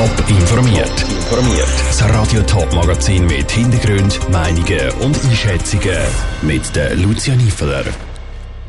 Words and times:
Top 0.00 0.30
informiert. 0.30 1.02
Informiert. 1.02 1.68
Das 1.88 2.02
Radio 2.08 2.40
Top 2.44 2.72
Magazin 2.72 3.26
mit 3.26 3.50
Hintergrund, 3.50 4.18
Meinungen 4.30 4.90
und 5.02 5.22
Einschätzungen 5.24 5.98
mit 6.40 6.74
der 6.74 6.96
Lucia 6.96 7.36
Niefeler. 7.36 7.84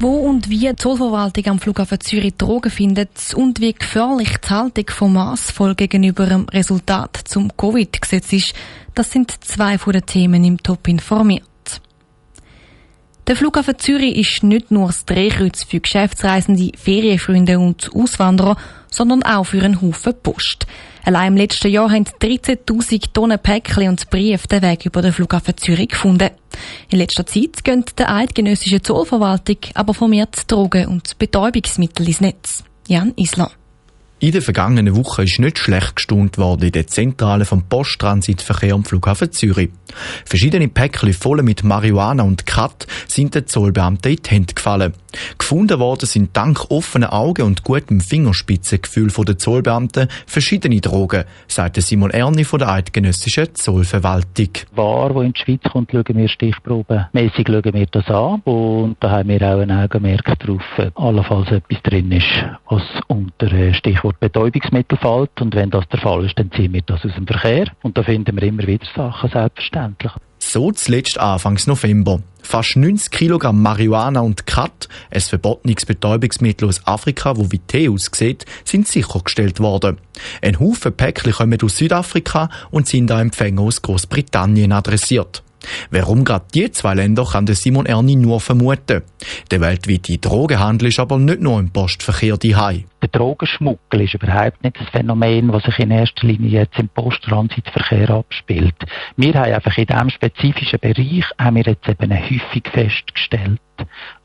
Wo 0.02 0.09
und 0.28 0.49
wie 0.49 0.59
die 0.59 0.75
Zollverwaltung 0.75 1.46
am 1.47 1.59
Flughafen 1.62 2.02
Zürich 2.02 2.36
Drogen 2.36 2.70
findet 2.70 3.33
und 3.33 3.62
wie 3.62 3.71
gefährlich 3.71 4.39
die 4.39 4.49
Haltung 4.49 4.88
von 4.89 5.13
Massvoll 5.13 5.73
gegenüber 5.73 6.25
dem 6.25 6.49
Resultat 6.49 7.21
zum 7.23 7.55
Covid-Gesetz 7.55 8.33
ist, 8.33 8.53
das 8.93 9.09
sind 9.09 9.31
zwei 9.41 9.77
von 9.77 9.93
den 9.93 10.05
Themen 10.05 10.43
im 10.43 10.61
Top 10.61 10.85
informiert. 10.89 11.45
Der 13.27 13.37
Flughafen 13.37 13.79
Zürich 13.79 14.17
ist 14.17 14.43
nicht 14.43 14.69
nur 14.69 14.87
das 14.87 15.05
Drehkreuz 15.05 15.63
für 15.63 15.79
Geschäftsreisende, 15.79 16.71
Ferienfreunde 16.77 17.57
und 17.57 17.89
Auswanderer, 17.95 18.57
sondern 18.89 19.23
auch 19.23 19.45
für 19.45 19.61
einen 19.63 19.81
Haufen 19.81 20.13
Post. 20.21 20.67
Allein 21.04 21.30
im 21.30 21.38
letzten 21.38 21.70
Jahr 21.70 21.90
haben 21.90 22.05
13.000 22.05 23.14
Tonnen 23.14 23.40
Päckchen 23.40 23.90
und 23.90 24.09
Briefe 24.09 24.48
den 24.48 24.62
Weg 24.62 24.86
über 24.86 25.02
den 25.02 25.14
Flughafen 25.14 25.58
Zürich 25.58 25.90
gefunden. 25.90 26.30
In 26.90 27.00
letzter 27.00 27.26
Zeit 27.26 27.64
gehen 27.64 27.86
der 27.98 28.14
eidgenössische 28.14 28.82
Zollverwaltung 28.82 29.58
aber 29.73 29.94
vermehrt 29.94 30.52
Drogen 30.52 30.88
und 30.88 31.18
Betäubungsmittel 31.18 32.08
ins 32.08 32.22
Netz. 32.22 32.64
Jan 32.88 33.14
Isler. 33.16 33.52
In 34.23 34.31
der 34.31 34.43
vergangenen 34.43 34.95
Woche 34.95 35.23
ist 35.23 35.39
nicht 35.39 35.57
schlecht 35.57 35.95
gestaunt 35.95 36.38
worden 36.38 36.66
in 36.66 36.71
der 36.73 36.85
Zentrale 36.85 37.43
vom 37.43 37.63
Posttransitverkehr 37.63 38.75
am 38.75 38.85
Flughafen 38.85 39.31
Zürich. 39.31 39.71
Verschiedene 40.25 40.67
Päckchen 40.67 41.11
voll 41.13 41.41
mit 41.41 41.63
Marihuana 41.63 42.21
und 42.21 42.45
Kat 42.45 42.85
sind 43.07 43.34
den 43.34 43.47
Zollbeamten 43.47 44.11
in 44.11 44.17
die 44.23 44.30
Hände 44.30 44.53
gefallen. 44.53 44.94
Gefunden 45.39 45.80
worden 45.80 46.05
sind 46.05 46.38
dank 46.38 46.70
offenen 46.70 47.09
Augen 47.09 47.41
und 47.41 47.63
gutem 47.63 47.99
Fingerspitzengefühl 47.99 49.09
der 49.09 49.39
Zollbeamten 49.39 50.07
verschiedene 50.27 50.80
Drogen, 50.80 51.25
sagte 51.47 51.81
Simon 51.81 52.11
Erni 52.11 52.44
von 52.44 52.59
der 52.59 52.69
Eidgenössischen 52.69 53.55
Zollverwaltung. 53.55 54.50
War, 54.75 55.13
wo 55.16 55.22
in 55.22 55.33
die 55.33 55.41
Schweiz 55.41 55.63
kommt, 55.72 55.91
schauen 55.91 56.16
wir 56.16 56.30
stichprobenmässig 56.30 57.47
schauen 57.47 57.73
wir 57.73 57.88
das 57.88 58.08
an 58.08 58.41
und 58.41 58.97
da 59.00 59.09
haben 59.09 59.30
wir 59.30 59.41
auch 59.41 59.59
ein 59.59 59.72
Augenmerk 59.72 60.39
darauf, 60.39 60.61
allenfalls 60.95 61.52
etwas 61.52 61.81
drin 61.83 62.11
ist, 62.11 62.45
was 62.69 62.83
unter 63.08 63.73
Stichwort 63.73 64.11
Betäubungsmittel 64.20 64.98
fällt 64.98 65.42
und 65.42 65.56
wenn 65.56 65.70
das 65.70 65.88
der 65.90 66.00
Fall 66.00 66.26
ist, 66.26 66.38
dann 66.38 66.52
ziehen 66.52 66.73
wir 66.73 66.81
das 66.81 67.06
aus 67.06 67.14
dem 67.16 67.28
Verkehr 67.28 67.67
und 67.81 67.98
da 67.98 68.04
finden 68.04 68.36
wir 68.36 68.44
immer 68.44 68.66
wieder 68.66 68.86
Sachen, 68.95 69.30
selbstverständlich. 69.30 70.12
So 70.40 70.72
zuletzt 70.72 71.20
Anfangs 71.20 71.68
November. 71.68 72.22
Fast 72.42 72.76
90 72.76 73.12
Kilogramm 73.12 73.62
Marihuana 73.62 74.22
und 74.22 74.48
Kat, 74.48 74.90
ein 75.12 75.22
verbotenes 75.22 75.86
Betäubungsmittel 75.86 76.68
aus 76.68 76.86
Afrika, 76.86 77.38
wo 77.38 77.52
wie 77.52 77.59
Tee 77.59 77.88
aussieht, 77.88 78.45
sind 78.66 78.88
sichergestellt 78.88 79.59
worden. 79.59 80.00
Ein 80.42 80.59
Haufen 80.59 80.94
Päckchen 80.94 81.31
kommen 81.31 81.62
aus 81.64 81.78
Südafrika 81.78 82.50
und 82.72 82.88
sind 82.88 83.12
an 83.12 83.22
Empfänger 83.22 83.62
aus 83.62 83.81
Großbritannien 83.81 84.72
adressiert. 84.72 85.44
Warum 85.92 86.25
gerade 86.25 86.46
die 86.53 86.72
zwei 86.72 86.96
Länder 86.96 87.23
kann 87.23 87.46
der 87.46 87.56
Simon 87.56 87.86
Erni 87.86 88.16
nur 88.16 88.42
vermuten. 88.42 89.03
Der 89.52 89.62
weltweite 89.62 90.18
Drogenhandel 90.18 90.90
ist 90.90 91.00
aber 91.00 91.18
nicht 91.20 91.42
nur 91.42 91.59
im 91.59 91.70
Postverkehr 91.70 92.38
die 92.38 92.56
Der 93.02 93.09
Drogenschmuggel 93.09 94.02
ist 94.02 94.13
überhaupt 94.13 94.63
nicht 94.63 94.80
das 94.80 94.89
Phänomen, 94.89 95.52
das 95.52 95.63
sich 95.63 95.80
in 95.80 95.89
erster 95.89 96.27
Linie 96.27 96.49
jetzt 96.49 96.77
im 96.77 96.88
Posttransitverkehr 96.89 98.11
abspielt. 98.11 98.75
Wir 99.17 99.33
haben 99.33 99.53
einfach 99.53 99.77
in 99.77 99.88
diesem 99.88 100.09
spezifischen 100.11 100.80
Bereich 100.80 101.25
haben 101.39 101.55
wir 101.55 101.63
jetzt 101.63 101.88
eben 101.89 102.11
häufig 102.11 102.63
festgestellt, 102.72 103.59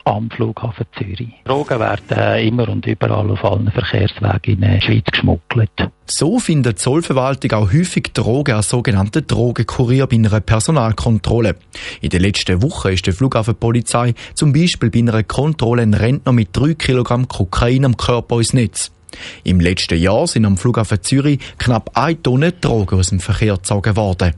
am 0.03 0.29
Flughafen 0.29 0.85
Zürich. 0.97 1.33
Drogen 1.43 1.79
werden 1.79 2.17
äh, 2.17 2.47
immer 2.47 2.69
und 2.69 2.85
überall 2.85 3.29
auf 3.29 3.43
allen 3.43 3.71
Verkehrswegen 3.71 4.63
in 4.63 4.79
die 4.79 4.81
Schweiz 4.81 5.05
geschmuggelt. 5.11 5.71
So 6.05 6.39
findet 6.39 6.77
die 6.77 6.81
Zollverwaltung 6.81 7.51
auch 7.51 7.73
häufig 7.73 8.13
Drogen 8.13 8.55
als 8.55 8.69
sogenannte 8.69 9.23
Drogenkurier 9.23 10.07
bei 10.07 10.15
einer 10.15 10.39
Personalkontrolle. 10.39 11.57
In 11.99 12.09
den 12.09 12.21
letzten 12.21 12.61
Wochen 12.63 12.89
ist 12.89 13.05
die 13.05 13.11
Flughafenpolizei 13.11 14.13
zum 14.33 14.53
Beispiel 14.53 14.89
bei 14.89 14.99
einer 14.99 15.23
Kontrolle 15.23 15.81
ein 15.81 15.93
Rentner 15.93 16.31
mit 16.31 16.49
3 16.53 16.75
Kilogramm 16.75 17.27
Kokain 17.27 17.83
am 17.83 17.97
Körper 17.97 18.37
ins 18.37 18.53
Netz. 18.53 18.66
Im 19.43 19.59
letzten 19.59 19.97
Jahr 19.97 20.27
sind 20.27 20.45
am 20.45 20.57
Flughafen 20.57 21.01
Zürich 21.01 21.39
knapp 21.57 21.91
eine 21.93 22.21
Tonne 22.21 22.51
Drogen 22.51 22.99
aus 22.99 23.09
dem 23.09 23.19
Verkehr 23.19 23.55
gezogen 23.55 23.95
worden. 23.95 24.33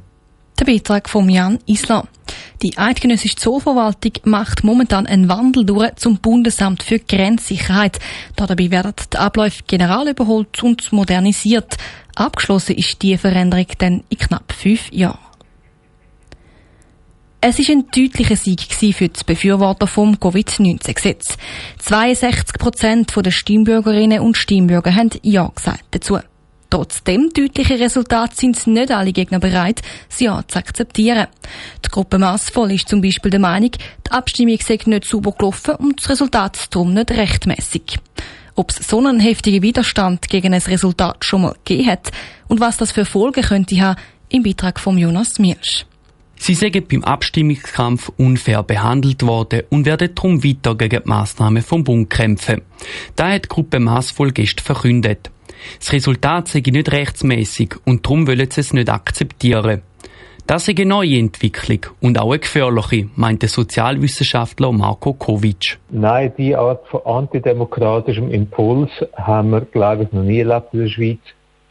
Der 0.59 0.65
Beitrag 0.65 1.09
von 1.09 1.29
Jan 1.29 1.59
Islam. 1.65 2.07
Die 2.61 2.77
Eidgenössische 2.77 3.37
Zollverwaltung 3.37 4.11
macht 4.25 4.65
momentan 4.65 5.07
einen 5.07 5.29
Wandel 5.29 5.65
durch 5.65 5.95
zum 5.95 6.17
Bundesamt 6.17 6.83
für 6.83 6.99
Grenzsicherheit. 6.99 7.99
Dabei 8.35 8.69
werden 8.69 8.93
die 9.13 9.17
Abläufe 9.17 9.63
general 9.65 10.09
überholt 10.09 10.61
und 10.61 10.91
modernisiert. 10.91 11.77
Abgeschlossen 12.15 12.75
ist 12.75 13.01
die 13.01 13.17
Veränderung 13.17 13.67
dann 13.77 14.03
in 14.09 14.17
knapp 14.17 14.51
fünf 14.51 14.91
Jahren. 14.91 15.28
Es 17.41 17.57
ist 17.57 17.69
ein 17.69 17.85
deutlicher 17.95 18.35
Sieg 18.35 18.63
für 18.69 19.07
die 19.07 19.23
Befürworter 19.25 19.87
vom 19.87 20.19
Covid-19-Gesetz. 20.19 21.37
62 21.77 22.57
Prozent 22.57 23.15
der 23.15 23.31
Stimmbürgerinnen 23.31 24.19
und 24.19 24.35
Stimmbürger 24.35 24.93
haben 24.93 25.11
Ja 25.23 25.47
gesagt 25.55 25.85
dazu. 25.91 26.19
Trotz 26.69 27.01
dem 27.05 27.29
deutlichen 27.33 27.77
Resultat 27.77 28.35
sind 28.35 28.67
nicht 28.67 28.91
alle 28.91 29.13
Gegner 29.13 29.39
bereit, 29.39 29.81
sie 30.09 30.25
Ja 30.25 30.43
zu 30.45 30.59
akzeptieren. 30.59 31.27
Die 31.85 31.89
Gruppe 31.89 32.19
Massvoll 32.19 32.73
ist 32.73 32.89
zum 32.89 32.99
Beispiel 32.99 33.31
der 33.31 33.39
Meinung, 33.39 33.71
die 33.71 34.11
Abstimmung 34.11 34.59
sei 34.61 34.77
nicht 34.85 35.05
sauber 35.05 35.31
gelaufen 35.31 35.75
und 35.75 36.01
das 36.01 36.09
Resultat 36.09 36.75
darum 36.75 36.93
nicht 36.93 37.09
rechtmäßig. 37.09 37.99
Ob 38.55 38.71
es 38.71 38.85
so 38.85 38.99
einen 38.99 39.21
heftigen 39.21 39.63
Widerstand 39.63 40.27
gegen 40.27 40.53
ein 40.53 40.61
Resultat 40.61 41.23
schon 41.23 41.43
mal 41.43 41.55
gegeben 41.63 41.89
hat 41.89 42.11
und 42.49 42.59
was 42.59 42.75
das 42.75 42.91
für 42.91 43.05
Folgen 43.05 43.43
könnte 43.43 43.79
haben, 43.79 43.97
im 44.27 44.43
Beitrag 44.43 44.77
von 44.77 44.97
Jonas 44.97 45.39
Mielsch. 45.39 45.85
Sie 46.41 46.53
sind 46.53 46.87
beim 46.87 47.03
Abstimmungskampf 47.03 48.11
unfair 48.17 48.63
behandelt 48.63 49.23
worden 49.23 49.63
und 49.69 49.85
werden 49.85 50.15
darum 50.15 50.41
weiter 50.41 50.73
gegen 50.73 51.01
die 51.03 51.09
Massnahmen 51.09 51.61
vom 51.61 51.83
Bund 51.83 52.09
kämpfen. 52.09 52.61
Da 53.17 53.33
hat 53.33 53.43
die 53.43 53.49
Gruppe 53.49 53.81
Massvoll 53.81 54.31
gestern 54.31 54.63
verkündet. 54.63 55.29
Das 55.79 55.91
Resultat 55.91 56.47
sei 56.47 56.63
nicht 56.65 56.93
rechtsmäßig 56.93 57.75
und 57.85 58.05
darum 58.05 58.25
wollen 58.25 58.49
sie 58.49 58.61
es 58.61 58.71
nicht 58.71 58.89
akzeptieren. 58.89 59.81
Das 60.47 60.67
ist 60.67 60.79
eine 60.79 60.87
neue 60.87 61.19
Entwicklung 61.19 61.93
und 61.99 62.17
auch 62.17 62.31
eine 62.31 62.39
gefährliche, 62.39 63.09
meint 63.15 63.41
der 63.41 63.49
Sozialwissenschaftler 63.49 64.71
Marco 64.71 65.13
Kovic. 65.13 65.77
Nein, 65.89 66.31
die 66.37 66.55
Art 66.55 66.87
von 66.87 67.01
antidemokratischem 67.05 68.31
Impuls 68.31 68.89
haben 69.13 69.51
wir, 69.51 69.61
glaube 69.61 70.03
ich, 70.03 70.13
noch 70.13 70.23
nie 70.23 70.39
erlebt 70.39 70.73
in 70.73 70.79
der 70.79 70.87
Schweiz. 70.87 71.19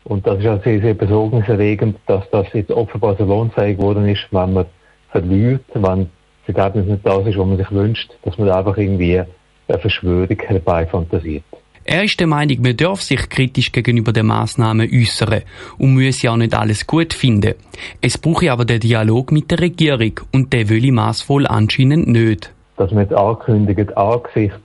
Und 0.08 0.26
das 0.26 0.38
ist 0.38 0.46
auch 0.46 0.62
sehr, 0.64 0.80
sehr 0.80 0.94
besorgniserregend, 0.94 1.98
dass 2.06 2.24
das 2.30 2.46
jetzt 2.54 2.70
offenbar 2.70 3.14
so 3.16 3.24
lohnfähig 3.24 3.76
geworden 3.76 4.08
ist, 4.08 4.26
wenn 4.30 4.54
man 4.54 4.66
verliert, 5.10 5.64
wenn 5.74 6.08
das 6.46 6.56
Ergebnis 6.56 6.86
nicht 6.86 7.06
das 7.06 7.26
ist, 7.26 7.38
was 7.38 7.46
man 7.46 7.58
sich 7.58 7.70
wünscht, 7.70 8.10
dass 8.22 8.38
man 8.38 8.50
einfach 8.50 8.76
irgendwie 8.78 9.19
eine 9.20 9.78
Verschwörung 9.78 10.38
herbeifantasiert. 10.46 11.44
Er 11.84 12.04
ist 12.04 12.19
der 12.20 12.26
Meinung, 12.26 12.60
man 12.62 12.76
darf 12.76 13.02
sich 13.02 13.28
kritisch 13.28 13.70
gegenüber 13.70 14.12
den 14.12 14.26
Massnahmen 14.26 14.88
äußern 14.91 15.42
und 15.78 15.94
muss 15.94 16.22
ja 16.22 16.36
nicht 16.36 16.54
alles 16.54 16.86
gut 16.86 17.12
finden. 17.12 17.54
Es 18.00 18.16
brauche 18.16 18.50
aber 18.50 18.64
den 18.64 18.80
Dialog 18.80 19.30
mit 19.30 19.50
der 19.50 19.60
Regierung 19.60 20.20
und 20.32 20.52
der 20.54 20.70
will 20.70 20.90
maßvoll 20.90 21.46
anscheinend 21.46 22.08
nicht. 22.08 22.52
Dass 22.78 22.92
man 22.92 23.04
jetzt 23.04 23.14
ankündigt, 23.14 23.94
angesichts 23.96 24.58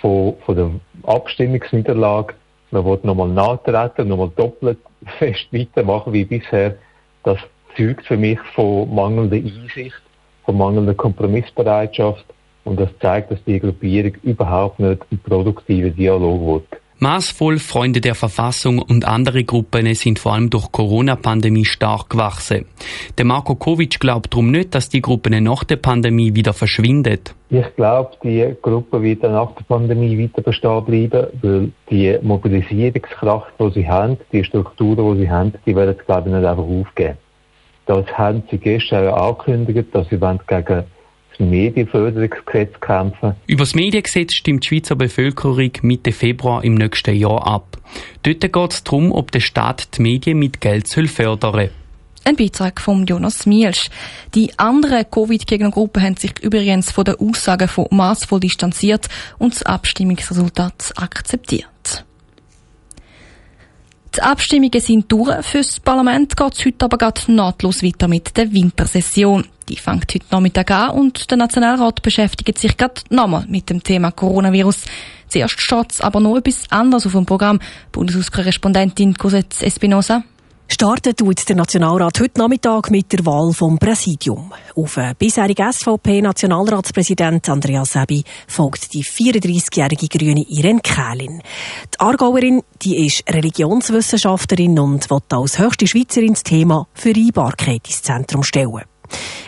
von, 0.00 0.34
von 0.44 0.56
der 0.56 0.70
Abstimmungsniederlage, 1.04 2.34
man 2.72 2.84
will 2.84 2.98
nochmal 3.02 3.28
nachtreten, 3.28 4.08
nochmal 4.08 4.30
doppelt 4.36 4.78
fest 5.18 5.46
weitermachen 5.52 6.12
wie 6.12 6.24
bisher, 6.24 6.76
das 7.22 7.38
zeugt 7.76 8.06
für 8.06 8.16
mich 8.16 8.38
von 8.54 8.92
mangelnder 8.94 9.36
Einsicht, 9.36 10.02
von 10.44 10.58
mangelnder 10.58 10.94
Kompromissbereitschaft 10.94 12.24
und 12.64 12.78
das 12.78 12.90
zeigt, 13.00 13.30
dass 13.30 13.42
die 13.44 13.60
Gruppierung 13.60 14.14
überhaupt 14.22 14.78
nicht 14.78 15.02
einen 15.10 15.20
produktiven 15.20 15.94
Dialog 15.94 16.40
will. 16.70 16.71
Maßvoll 17.02 17.58
Freunde 17.58 18.00
der 18.00 18.14
Verfassung 18.14 18.78
und 18.78 19.04
andere 19.08 19.42
Gruppen 19.42 19.92
sind 19.96 20.20
vor 20.20 20.34
allem 20.34 20.50
durch 20.50 20.70
Corona-Pandemie 20.70 21.64
stark 21.64 22.10
gewachsen. 22.10 22.66
Der 23.18 23.24
Marko 23.24 23.56
Kovic 23.56 23.98
glaubt 23.98 24.32
darum 24.32 24.52
nicht, 24.52 24.72
dass 24.72 24.88
die 24.88 25.02
Gruppen 25.02 25.42
nach 25.42 25.64
der 25.64 25.78
Pandemie 25.78 26.36
wieder 26.36 26.52
verschwindet. 26.52 27.34
Ich 27.50 27.74
glaube, 27.74 28.12
die 28.22 28.54
Gruppe 28.62 29.02
wird 29.02 29.24
nach 29.24 29.50
der 29.56 29.64
Pandemie 29.64 30.16
weiter 30.16 30.42
bestehen 30.42 30.84
bleiben, 30.84 31.26
weil 31.42 31.72
die 31.90 32.16
Mobilisierungskraft, 32.22 33.52
die 33.58 33.70
sie 33.72 33.88
haben, 33.88 34.16
die 34.30 34.44
Strukturen, 34.44 35.16
die 35.16 35.22
sie 35.22 35.30
haben, 35.30 35.54
die 35.66 35.74
werden, 35.74 35.96
glaube 36.06 36.28
ich, 36.28 36.36
nicht 36.36 36.46
einfach 36.46 36.62
aufgeben. 36.62 37.18
Das 37.86 38.06
haben 38.16 38.44
sie 38.48 38.58
gestern 38.58 39.08
angekündigt, 39.08 39.88
dass 39.92 40.08
sie 40.08 40.18
gegen 40.18 40.84
Medienförderungsgesetz 41.38 42.80
kämpfen. 42.80 43.34
Über 43.46 43.64
das 43.64 43.74
Mediengesetz 43.74 44.34
stimmt 44.34 44.64
die 44.64 44.68
Schweizer 44.68 44.96
Bevölkerung 44.96 45.72
Mitte 45.82 46.12
Februar 46.12 46.64
im 46.64 46.74
nächsten 46.74 47.14
Jahr 47.14 47.46
ab. 47.46 47.78
Dort 48.22 48.40
geht 48.40 48.72
es 48.72 48.84
darum, 48.84 49.12
ob 49.12 49.30
der 49.32 49.40
Staat 49.40 49.96
die 49.96 50.02
Medien 50.02 50.38
mit 50.38 50.60
Geld 50.60 50.88
fördern 50.88 51.52
soll. 51.52 51.70
Ein 52.24 52.36
Beitrag 52.36 52.80
von 52.80 53.04
Jonas 53.04 53.46
Mielsch. 53.46 53.90
Die 54.34 54.56
anderen 54.56 55.04
Covid-Gegnergruppen 55.10 56.02
haben 56.02 56.16
sich 56.16 56.38
übrigens 56.40 56.92
von 56.92 57.04
den 57.04 57.16
Aussagen 57.16 57.66
von 57.66 57.88
maßvoll 57.90 58.38
distanziert 58.38 59.08
und 59.38 59.54
das 59.54 59.64
Abstimmungsresultat 59.64 60.92
akzeptiert. 60.96 61.71
Die 64.14 64.20
Abstimmungen 64.20 64.80
sind 64.80 65.10
durch. 65.10 65.42
Fürs 65.44 65.80
Parlament 65.80 66.36
geht 66.36 66.52
es 66.52 66.66
heute 66.66 66.84
aber 66.84 66.98
gerade 66.98 67.32
nahtlos 67.32 67.82
weiter 67.82 68.08
mit 68.08 68.36
der 68.36 68.52
Wintersession. 68.52 69.46
Die 69.70 69.76
fängt 69.76 70.12
heute 70.12 70.26
Nachmittag 70.30 70.70
an 70.70 70.90
und 70.90 71.30
der 71.30 71.38
Nationalrat 71.38 72.02
beschäftigt 72.02 72.58
sich 72.58 72.76
gerade 72.76 73.00
nochmal 73.08 73.46
mit 73.48 73.70
dem 73.70 73.82
Thema 73.82 74.10
Coronavirus. 74.10 74.84
Zuerst 75.28 75.58
steht 75.58 76.00
aber 76.02 76.20
noch 76.20 76.36
etwas 76.36 76.70
anderes 76.70 77.06
auf 77.06 77.12
dem 77.12 77.24
Programm. 77.24 77.58
Bundeshauskorrespondentin 77.90 79.14
Cosette 79.14 79.64
Espinosa. 79.64 80.24
Startet 80.68 81.18
tut 81.18 81.48
der 81.48 81.56
Nationalrat 81.56 82.18
heute 82.20 82.40
Nachmittag 82.40 82.90
mit 82.90 83.12
der 83.12 83.24
Wahl 83.26 83.52
vom 83.52 83.78
Präsidium. 83.78 84.52
Auf 84.74 84.94
den 84.94 85.14
bisherigen 85.16 85.72
SVP-Nationalratspräsident 85.72 87.48
Andreas 87.48 87.92
Sebi 87.92 88.24
folgt 88.48 88.92
die 88.94 89.04
34-jährige 89.04 90.08
Grüne 90.08 90.44
Irene 90.48 90.80
Kählin. 90.80 91.42
Die 91.94 92.00
Aargauerin, 92.00 92.62
die 92.82 93.06
ist 93.06 93.22
Religionswissenschaftlerin 93.28 94.78
und 94.78 95.10
wird 95.10 95.32
als 95.32 95.58
höchste 95.58 95.86
Schweizerin 95.86 96.32
das 96.32 96.42
Thema 96.42 96.86
Vereinbarkeit 96.94 97.86
ins 97.86 98.02
Zentrum 98.02 98.42
stellen. 98.42 98.82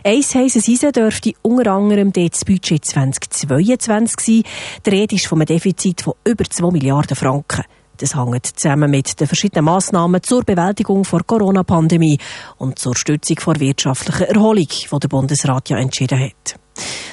Eins 0.04 0.34
heißes 0.34 0.68
Eisen 0.68 0.92
dürfte 0.92 1.32
unter 1.42 1.72
anderem 1.72 2.12
das 2.12 2.44
Budget 2.44 2.84
2022 2.84 4.20
sein. 4.20 4.52
Die 4.84 4.90
Rede 4.90 5.14
ist 5.14 5.26
von 5.26 5.38
einem 5.38 5.46
Defizit 5.46 6.02
von 6.02 6.14
über 6.24 6.44
2 6.44 6.70
Milliarden 6.70 7.16
Franken. 7.16 7.64
Das 7.98 8.16
hängt 8.16 8.46
zusammen 8.46 8.90
mit 8.90 9.20
den 9.20 9.26
verschiedenen 9.26 9.66
Massnahmen 9.66 10.22
zur 10.22 10.42
Bewältigung 10.42 11.04
der 11.10 11.22
Corona-Pandemie 11.22 12.18
und 12.58 12.78
zur 12.78 12.96
Stützung 12.96 13.36
der 13.46 13.60
wirtschaftlichen 13.60 14.26
Erholung, 14.26 14.66
die 14.68 14.98
der 14.98 15.08
Bundesrat 15.08 15.68
ja 15.70 15.78
entschieden 15.78 16.18
hat. 16.18 16.58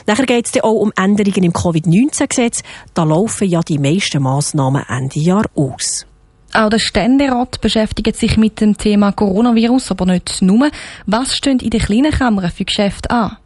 Nachher 0.07 0.25
geht 0.25 0.48
es 0.48 0.63
auch 0.63 0.74
um 0.74 0.92
Änderungen 0.95 1.44
im 1.44 1.54
Covid-19-Gesetz. 1.54 2.63
Da 2.94 3.04
laufen 3.04 3.48
ja 3.48 3.62
die 3.62 3.78
meisten 3.78 4.24
Massnahmen 4.24 4.83
Ende 4.88 5.19
Jahr 5.19 5.45
aus. 5.56 6.07
Auch 6.54 6.69
der 6.69 6.80
Ständerat 6.80 7.62
beschäftigt 7.62 8.18
sich 8.18 8.36
mit 8.36 8.60
dem 8.60 8.78
Thema 8.78 9.13
Coronavirus, 9.13 9.92
aber 9.92 10.06
nicht 10.06 10.42
nur. 10.42 10.69
Was 11.06 11.36
stehen 11.36 11.60
in 11.60 11.69
den 11.69 11.80
kleinen 11.80 12.12
Kammern 12.12 12.51
für 12.51 12.66
Geschäfte 12.66 13.10
an? 13.10 13.38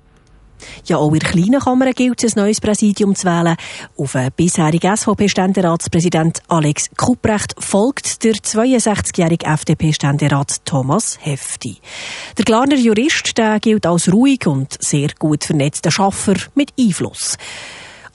Ja, 0.85 0.97
auch 0.97 1.13
in 1.13 1.19
der 1.19 1.29
kleinen 1.29 1.59
Kammer 1.59 1.91
gilt 1.93 2.23
es, 2.23 2.35
ein 2.35 2.43
neues 2.43 2.61
Präsidium 2.61 3.15
zu 3.15 3.27
wählen. 3.27 3.55
Auf 3.97 4.13
den 4.13 4.31
bisherigen 4.35 4.95
SVP-Ständeratspräsident 4.95 6.41
Alex 6.47 6.89
Kupprecht 6.95 7.55
folgt 7.59 8.23
der 8.23 8.33
62-jährige 8.33 9.45
FDP-Ständerat 9.45 10.65
Thomas 10.65 11.17
Hefti. 11.21 11.77
Der 12.37 12.45
Glarner 12.45 12.75
Jurist 12.75 13.37
der 13.37 13.59
gilt 13.59 13.85
als 13.85 14.11
ruhig 14.11 14.47
und 14.47 14.77
sehr 14.79 15.09
gut 15.17 15.43
vernetzter 15.43 15.91
Schaffer 15.91 16.35
mit 16.55 16.73
Einfluss. 16.79 17.37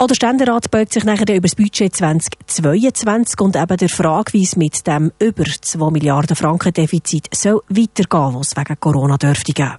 Auch 0.01 0.07
der 0.07 0.15
Ständerat 0.15 0.71
beugt 0.71 0.95
sich 0.95 1.05
nachher 1.05 1.29
über 1.29 1.47
das 1.47 1.55
Budget 1.55 1.95
2022 1.95 3.39
und 3.39 3.55
eben 3.55 3.77
der 3.77 3.89
Frage, 3.91 4.33
wie 4.33 4.45
es 4.45 4.57
mit 4.57 4.87
dem 4.87 5.13
über 5.19 5.45
2 5.45 5.91
Milliarden 5.91 6.37
Franken 6.37 6.73
Defizit 6.73 7.29
soll 7.35 7.61
weitergehen, 7.69 8.35
was 8.35 8.49
es 8.49 8.57
wegen 8.57 8.81
Corona 8.81 9.19
dürfte 9.19 9.53
geben. 9.53 9.77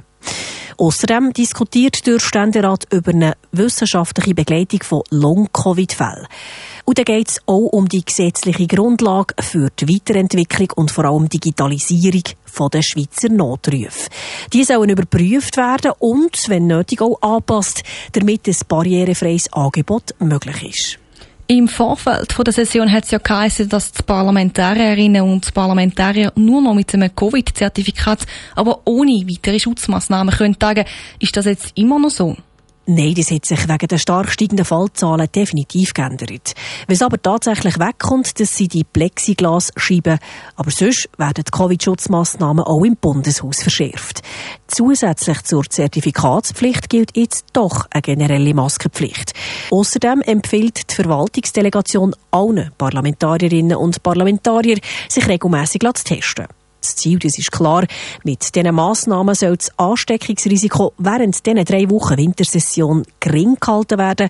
Außerdem 0.82 1.32
diskutiert 1.32 2.08
der 2.08 2.20
Ständerat 2.20 2.88
über 2.92 3.12
eine 3.12 3.34
wissenschaftliche 3.52 4.34
Begleitung 4.34 4.82
von 4.82 5.04
Long-Covid-Fällen. 5.12 6.26
Und 6.86 6.98
dann 6.98 7.06
geht 7.06 7.30
es 7.30 7.40
auch 7.46 7.68
um 7.68 7.88
die 7.88 8.04
gesetzliche 8.04 8.66
Grundlage 8.66 9.36
für 9.40 9.70
die 9.80 9.88
Weiterentwicklung 9.88 10.72
und 10.76 10.90
vor 10.90 11.06
allem 11.06 11.30
Digitalisierung 11.30 12.24
der 12.74 12.82
Schweizer 12.82 13.30
Notrufe. 13.30 14.10
Die 14.54 14.64
sollen 14.64 14.90
überprüft 14.90 15.56
werden 15.56 15.92
und, 16.00 16.50
wenn 16.50 16.66
nötig, 16.66 17.00
auch 17.02 17.22
angepasst, 17.22 17.84
damit 18.14 18.48
ein 18.48 18.56
barrierefreies 18.68 19.54
Angebot 19.54 20.16
möglich 20.18 20.64
ist. 20.64 21.01
Im 21.52 21.68
Vorfeld 21.68 22.34
der 22.48 22.54
Session 22.54 22.90
hat 22.90 23.04
es 23.04 23.12
ja 23.12 23.18
geheißen, 23.18 23.68
dass 23.68 23.92
die 23.92 24.04
Parlamentarierinnen 24.04 25.22
und 25.22 25.54
Parlamentarier 25.54 26.32
nur 26.38 26.62
noch 26.62 26.74
mit 26.74 26.94
einem 26.94 27.14
Covid-Zertifikat, 27.14 28.26
aber 28.56 28.80
ohne 28.86 29.26
weitere 29.28 29.60
Schutzmaßnahmen 29.60 30.34
können 30.34 30.58
tagen. 30.58 30.86
Ist 31.20 31.36
das 31.36 31.44
jetzt 31.44 31.74
immer 31.76 32.00
noch 32.00 32.10
so? 32.10 32.38
Nein, 32.94 33.14
das 33.14 33.32
hat 33.32 33.46
sich 33.46 33.70
wegen 33.70 33.88
der 33.88 33.98
stark 33.98 34.30
steigenden 34.30 34.66
Fallzahlen 34.66 35.30
definitiv 35.34 35.94
geändert. 35.94 36.54
Es 36.88 37.02
aber 37.02 37.22
tatsächlich 37.22 37.80
wegkommt, 37.80 38.38
das 38.38 38.58
sind 38.58 38.74
die 38.74 38.84
Plexiglasscheiben. 38.84 40.20
Aber 40.58 40.72
sonst 40.72 41.08
werden 41.18 41.46
die 41.48 41.52
Covid-Schutzmaßnahmen 41.52 42.66
auch 42.66 42.84
im 42.84 42.98
Bundeshaus 42.98 43.64
verschärft. 43.64 44.24
Zusätzlich 44.68 45.42
zur 45.44 45.64
Zertifikatspflicht 45.64 46.90
gilt 46.90 47.16
jetzt 47.16 47.46
doch 47.54 47.88
eine 47.92 48.02
generelle 48.02 48.54
Maskenpflicht. 48.54 49.36
Außerdem 49.72 50.22
empfiehlt 50.24 50.92
die 50.92 50.96
Verwaltungsdelegation 50.96 52.14
allen 52.32 52.72
Parlamentarierinnen 52.78 53.78
und 53.78 54.04
Parlamentariern, 54.04 54.82
sich 55.08 55.30
regelmäßig 55.30 55.80
zu 55.80 56.04
testen. 56.04 56.48
Das 56.82 56.96
Ziel, 56.96 57.20
das 57.20 57.38
ist 57.38 57.52
klar, 57.52 57.86
mit 58.24 58.56
diesen 58.56 58.74
Massnahmen 58.74 59.36
soll 59.36 59.56
das 59.56 59.72
Ansteckungsrisiko 59.78 60.94
während 60.98 61.46
dieser 61.46 61.64
drei 61.64 61.88
Wochen 61.92 62.18
Wintersession 62.18 63.06
gering 63.20 63.58
gehalten 63.60 64.00
werden 64.00 64.30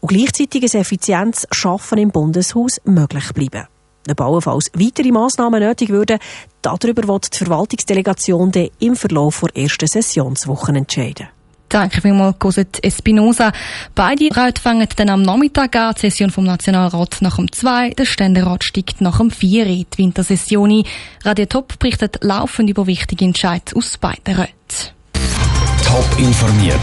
und 0.00 0.08
gleichzeitig 0.08 0.62
ein 0.62 0.80
effizientes 0.80 1.46
Schaffen 1.50 1.98
im 1.98 2.10
Bundeshaus 2.10 2.80
möglich 2.84 3.32
bleiben. 3.34 3.66
Wenn 4.06 4.18
allenfalls 4.18 4.70
weitere 4.74 5.12
Massnahmen 5.12 5.62
nötig 5.62 5.90
würden, 5.90 6.18
darüber 6.62 7.06
wird 7.06 7.34
die 7.34 7.44
Verwaltungsdelegation 7.44 8.50
im 8.78 8.96
Verlauf 8.96 9.44
der 9.54 9.62
ersten 9.62 9.86
Sessionswochen 9.86 10.76
entscheiden. 10.76 11.28
Danke 11.70 12.00
vielmals, 12.00 12.38
Cosette 12.40 12.82
Espinosa. 12.82 13.52
Beide 13.94 14.24
Räte 14.24 14.60
fangen 14.60 14.88
dann 14.96 15.08
am 15.08 15.22
Nachmittag 15.22 15.76
an. 15.76 15.94
Die 15.94 16.00
Session 16.00 16.30
vom 16.30 16.44
Nationalrat 16.44 17.18
nach 17.20 17.36
dem 17.36 17.50
2, 17.50 17.90
der 17.90 18.06
Ständerat 18.06 18.64
steigt 18.64 19.00
nach 19.00 19.18
dem 19.18 19.30
4 19.30 19.66
in 19.66 19.86
die 19.92 19.98
Wintersession 19.98 20.84
Radio 21.24 21.46
Top 21.46 21.78
berichtet 21.78 22.18
laufend 22.22 22.68
über 22.68 22.86
wichtige 22.88 23.24
Entscheidungen 23.24 23.76
aus 23.76 23.98
beiden 23.98 24.34
Räten. 24.34 24.50
Top 25.84 26.18
informiert, 26.18 26.74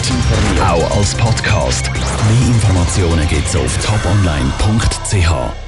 auch 0.62 0.98
als 0.98 1.16
Podcast. 1.16 1.92
Mehr 1.92 2.48
Informationen 2.48 3.28
gibt's 3.28 3.56
auf 3.56 3.78
toponline.ch. 3.86 5.66